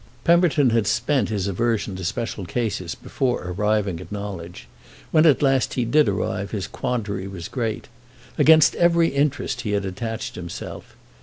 [0.23, 4.67] Pemberton had spent his aversion to special cases before arriving at knowledge.
[5.11, 7.87] When at last he did arrive his quandary was great.
[8.35, 10.95] Against every interest he had attached himself.